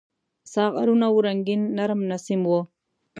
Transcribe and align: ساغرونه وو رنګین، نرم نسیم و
ساغرونه 0.53 1.07
وو 1.09 1.19
رنګین، 1.27 1.61
نرم 1.77 2.01
نسیم 2.09 2.41
و 2.47 2.51